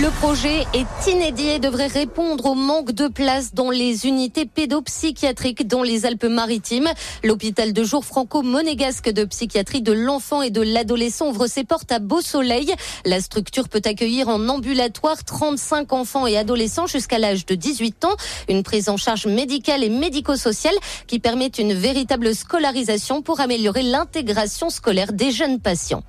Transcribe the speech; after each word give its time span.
Le 0.00 0.08
projet 0.12 0.64
est 0.72 1.10
inédit 1.10 1.48
et 1.48 1.58
devrait 1.58 1.86
répondre 1.86 2.46
au 2.46 2.54
manque 2.54 2.92
de 2.92 3.06
place 3.06 3.52
dans 3.52 3.68
les 3.68 4.06
unités 4.06 4.46
pédopsychiatriques 4.46 5.66
dans 5.66 5.82
les 5.82 6.06
Alpes-Maritimes. 6.06 6.88
L'hôpital 7.22 7.74
de 7.74 7.84
jour 7.84 8.02
franco-monégasque 8.06 9.10
de 9.10 9.26
psychiatrie 9.26 9.82
de 9.82 9.92
l'enfant 9.92 10.40
et 10.40 10.48
de 10.48 10.62
l'adolescent 10.62 11.28
ouvre 11.28 11.48
ses 11.48 11.64
portes 11.64 11.92
à 11.92 11.98
Beau 11.98 12.22
Soleil. 12.22 12.74
La 13.04 13.20
structure 13.20 13.68
peut 13.68 13.82
accueillir 13.84 14.28
en 14.28 14.48
ambulatoire 14.48 15.22
35 15.22 15.92
enfants 15.92 16.26
et 16.26 16.38
adolescents 16.38 16.86
jusqu'à 16.86 17.18
l'âge 17.18 17.44
de 17.44 17.54
18 17.54 18.06
ans. 18.06 18.16
Une 18.48 18.62
prise 18.62 18.88
en 18.88 18.96
charge 18.96 19.26
médicale 19.26 19.84
et 19.84 19.90
médico-sociale 19.90 20.76
qui 21.08 21.18
permet 21.18 21.48
une 21.48 21.74
véritable 21.74 22.34
scolarisation 22.34 23.20
pour 23.20 23.40
améliorer 23.40 23.82
l'intégration 23.82 24.70
scolaire 24.70 25.12
des 25.12 25.30
jeunes 25.30 25.60
patients. 25.60 26.04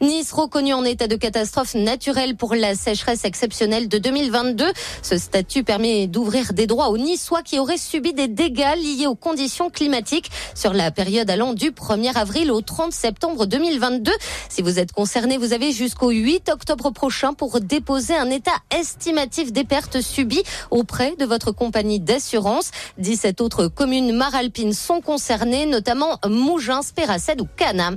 Nice 0.00 0.32
reconnu 0.32 0.72
en 0.72 0.84
état 0.86 1.08
de 1.08 1.16
catastrophe 1.16 1.74
naturelle 1.74 2.36
pour 2.36 2.54
la 2.54 2.74
sécheresse 2.74 3.26
exceptionnelle 3.34 3.88
de 3.88 3.98
2022. 3.98 4.64
Ce 5.02 5.18
statut 5.18 5.64
permet 5.64 6.06
d'ouvrir 6.06 6.52
des 6.52 6.68
droits 6.68 6.90
aux 6.90 6.98
Niçois 6.98 7.42
qui 7.42 7.58
auraient 7.58 7.78
subi 7.78 8.12
des 8.12 8.28
dégâts 8.28 8.76
liés 8.76 9.08
aux 9.08 9.16
conditions 9.16 9.70
climatiques 9.70 10.30
sur 10.54 10.72
la 10.72 10.92
période 10.92 11.28
allant 11.28 11.52
du 11.52 11.72
1er 11.72 12.16
avril 12.16 12.52
au 12.52 12.60
30 12.60 12.92
septembre 12.92 13.46
2022. 13.46 14.12
Si 14.48 14.62
vous 14.62 14.78
êtes 14.78 14.92
concerné, 14.92 15.36
vous 15.36 15.52
avez 15.52 15.72
jusqu'au 15.72 16.10
8 16.10 16.48
octobre 16.48 16.90
prochain 16.90 17.32
pour 17.34 17.58
déposer 17.58 18.14
un 18.14 18.30
état 18.30 18.54
estimatif 18.70 19.52
des 19.52 19.64
pertes 19.64 20.00
subies 20.00 20.44
auprès 20.70 21.16
de 21.16 21.24
votre 21.24 21.50
compagnie 21.50 21.98
d'assurance. 21.98 22.70
17 22.98 23.40
autres 23.40 23.66
communes 23.66 24.12
maralpines 24.12 24.74
sont 24.74 25.00
concernées, 25.00 25.66
notamment 25.66 26.20
Mougins, 26.28 26.82
Péracède 26.94 27.40
ou 27.40 27.48
Cana. 27.56 27.90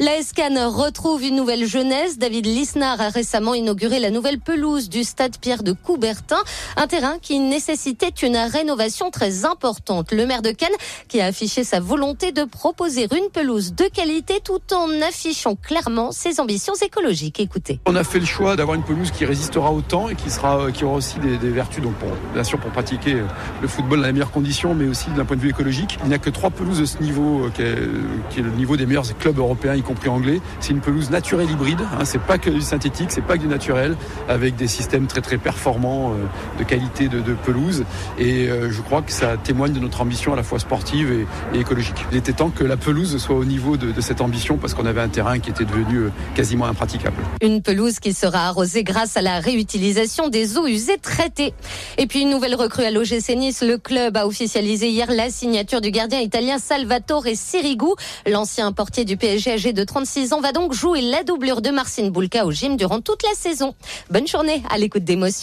La 0.00 0.22
SCAN 0.22 0.70
retrouve 0.70 1.24
une 1.24 1.36
nouvelle 1.36 1.66
jeunesse. 1.66 2.16
David 2.16 2.46
Lisnard 2.46 3.02
a 3.02 3.10
récemment 3.10 3.52
inauguré 3.52 4.00
la 4.00 4.10
nouvelle 4.10 4.40
pelouse 4.40 4.77
du 4.86 5.02
stade 5.02 5.36
Pierre 5.38 5.64
de 5.64 5.72
Coubertin, 5.72 6.38
un 6.76 6.86
terrain 6.86 7.16
qui 7.20 7.40
nécessitait 7.40 8.12
une 8.22 8.36
rénovation 8.36 9.10
très 9.10 9.44
importante. 9.44 10.12
Le 10.12 10.26
maire 10.26 10.42
de 10.42 10.50
Cannes 10.50 10.68
qui 11.08 11.20
a 11.20 11.26
affiché 11.26 11.64
sa 11.64 11.80
volonté 11.80 12.30
de 12.30 12.44
proposer 12.44 13.08
une 13.10 13.30
pelouse 13.30 13.74
de 13.74 13.84
qualité 13.92 14.40
tout 14.44 14.60
en 14.72 14.88
affichant 15.02 15.56
clairement 15.56 16.12
ses 16.12 16.38
ambitions 16.38 16.74
écologiques. 16.80 17.40
Écoutez. 17.40 17.80
On 17.86 17.96
a 17.96 18.04
fait 18.04 18.20
le 18.20 18.26
choix 18.26 18.54
d'avoir 18.54 18.76
une 18.76 18.84
pelouse 18.84 19.10
qui 19.10 19.24
résistera 19.24 19.72
au 19.72 19.80
temps 19.80 20.08
et 20.08 20.14
qui 20.14 20.30
sera 20.30 20.70
qui 20.70 20.84
aura 20.84 20.96
aussi 20.96 21.18
des, 21.18 21.50
vertus 21.50 21.82
donc 21.82 21.94
pour, 21.94 22.10
bien 22.34 22.44
sûr 22.44 22.60
pour 22.60 22.70
pratiquer 22.70 23.16
le 23.60 23.68
football 23.68 24.00
dans 24.00 24.06
les 24.06 24.12
meilleures 24.12 24.30
conditions 24.30 24.74
mais 24.74 24.86
aussi 24.86 25.10
d'un 25.10 25.24
point 25.24 25.36
de 25.36 25.42
vue 25.42 25.50
écologique. 25.50 25.98
Il 26.04 26.08
n'y 26.08 26.14
a 26.14 26.18
que 26.18 26.30
trois 26.30 26.50
pelouses 26.50 26.80
de 26.80 26.84
ce 26.84 26.98
niveau 26.98 27.46
euh, 27.46 27.50
qui 27.50 27.62
est, 27.62 28.30
qui 28.30 28.40
est 28.40 28.42
le 28.42 28.50
niveau 28.50 28.76
des 28.76 28.86
meilleurs 28.86 29.16
clubs 29.18 29.38
européens 29.38 29.74
y 29.74 29.82
compris 29.82 30.08
anglais. 30.08 30.40
C'est 30.60 30.72
une 30.72 30.80
pelouse 30.80 31.10
naturelle 31.10 31.50
hybride, 31.50 31.80
hein, 31.80 32.04
c'est 32.04 32.20
pas 32.20 32.38
que 32.38 32.50
du 32.50 32.60
synthétique, 32.60 33.10
c'est 33.10 33.22
pas 33.22 33.36
que 33.36 33.42
du 33.42 33.48
naturel 33.48 33.96
avec 34.28 34.56
des 34.56 34.67
systèmes 34.68 35.06
très 35.06 35.20
très 35.20 35.38
performants 35.38 36.12
euh, 36.12 36.58
de 36.58 36.64
qualité 36.64 37.08
de, 37.08 37.20
pelouse. 37.44 37.84
Et 38.18 38.48
euh, 38.48 38.70
je 38.70 38.80
crois 38.80 39.02
que 39.02 39.12
ça 39.12 39.36
témoigne 39.36 39.72
de 39.72 39.80
notre 39.80 40.00
ambition 40.00 40.32
à 40.32 40.36
la 40.36 40.42
fois 40.42 40.58
sportive 40.58 41.12
et, 41.54 41.58
écologique. 41.58 42.04
Il 42.12 42.18
était 42.18 42.32
temps 42.32 42.50
que 42.50 42.64
la 42.64 42.76
pelouse 42.76 43.16
soit 43.18 43.36
au 43.36 43.44
niveau 43.44 43.76
de, 43.76 44.00
cette 44.00 44.20
ambition 44.20 44.56
parce 44.56 44.74
qu'on 44.74 44.86
avait 44.86 45.00
un 45.00 45.08
terrain 45.08 45.38
qui 45.38 45.50
était 45.50 45.64
devenu 45.64 45.96
euh, 45.96 46.10
quasiment 46.34 46.66
impraticable. 46.66 47.16
Une 47.42 47.62
pelouse 47.62 47.98
qui 47.98 48.12
sera 48.12 48.46
arrosée 48.46 48.84
grâce 48.84 49.16
à 49.16 49.22
la 49.22 49.40
réutilisation 49.40 50.28
des 50.28 50.56
eaux 50.56 50.66
usées 50.66 50.98
traitées. 50.98 51.54
Et 51.96 52.06
puis 52.06 52.20
une 52.22 52.30
nouvelle 52.30 52.54
recrue 52.54 52.84
à 52.84 52.90
l'OGC 52.90 53.36
Nice. 53.36 53.62
Le 53.62 53.78
club 53.78 54.16
a 54.16 54.26
officialisé 54.26 54.88
hier 54.88 55.10
la 55.10 55.30
signature 55.30 55.80
du 55.80 55.90
gardien 55.90 56.20
italien 56.20 56.58
Salvatore 56.58 57.26
Sirigu. 57.34 57.94
L'ancien 58.26 58.72
portier 58.72 59.04
du 59.04 59.16
PSG 59.16 59.52
âgé 59.52 59.72
de 59.72 59.84
36 59.84 60.32
ans 60.32 60.40
va 60.40 60.52
donc 60.52 60.72
jouer 60.72 61.00
la 61.00 61.22
doublure 61.22 61.62
de 61.62 61.70
Marcin 61.70 62.10
Bulka 62.10 62.44
au 62.46 62.52
gym 62.52 62.76
durant 62.76 63.00
toute 63.00 63.22
la 63.22 63.34
saison. 63.34 63.74
Bonne 64.10 64.26
journée 64.26 64.57
à 64.68 64.78
l'écoute 64.78 65.04
d'émotions. 65.04 65.36